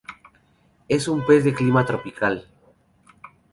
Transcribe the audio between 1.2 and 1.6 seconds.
pez de